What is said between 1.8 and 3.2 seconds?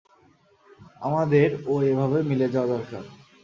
এভাবে মিলে যাওয়া দরকার।